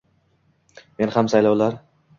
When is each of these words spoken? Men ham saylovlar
Men 1.03 1.15
ham 1.19 1.33
saylovlar 1.37 1.81